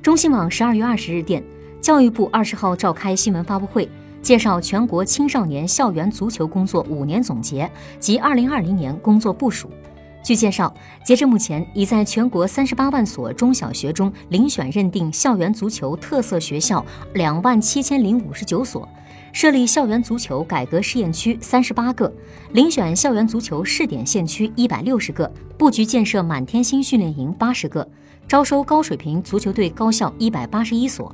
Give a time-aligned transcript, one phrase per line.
[0.00, 1.42] 中新网十二月二十日电，
[1.80, 3.88] 教育部二十号召开新闻发布会，
[4.22, 9.68] 介绍全国青少年校园足球工作五年总结及二零二零年工作部署。
[10.28, 10.70] 据介绍，
[11.02, 16.84] 截至目前，已在全国三十八万所中小学中遴选认定校园足球特色学校
[17.14, 18.86] 两万七千零五十九所，
[19.32, 22.12] 设立校园足球改革试验区三十八个，
[22.52, 27.88] 遴选校园足球试点县区一百六十个，布局建设满天星训练营八十个。
[28.28, 31.10] 招收高水平足球队高校一百八十一所。